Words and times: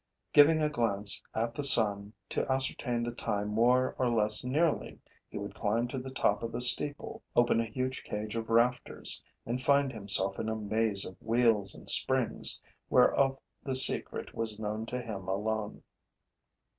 Giving 0.33 0.63
a 0.63 0.69
glance 0.71 1.21
at 1.35 1.53
the 1.53 1.63
sun, 1.63 2.13
to 2.29 2.51
ascertain 2.51 3.03
the 3.03 3.11
time 3.11 3.49
more 3.49 3.95
or 3.99 4.09
less 4.09 4.43
nearly, 4.43 4.97
he 5.29 5.37
would 5.37 5.53
climb 5.53 5.87
to 5.89 5.99
the 5.99 6.09
top 6.09 6.41
of 6.41 6.51
the 6.51 6.59
steeple, 6.59 7.21
open 7.35 7.61
a 7.61 7.65
huge 7.69 8.03
cage 8.03 8.35
of 8.35 8.49
rafters 8.49 9.23
and 9.45 9.61
find 9.61 9.93
himself 9.93 10.39
in 10.39 10.49
a 10.49 10.55
maze 10.55 11.05
of 11.05 11.21
wheels 11.21 11.75
and 11.75 11.87
springs 11.87 12.59
whereof 12.89 13.37
the 13.61 13.75
secret 13.75 14.33
was 14.33 14.59
known 14.59 14.87
to 14.87 14.99
him 14.99 15.27
alone. 15.27 15.83